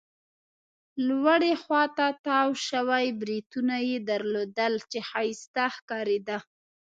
لوړې 1.07 1.53
خوا 1.63 1.83
ته 1.97 2.07
تاو 2.25 2.49
شوي 2.67 3.05
بریتونه 3.21 3.75
يې 3.89 3.97
درلودل، 4.09 4.73
چې 4.91 4.99
ښایسته 5.09 5.65
ښکارېده. 5.75 6.37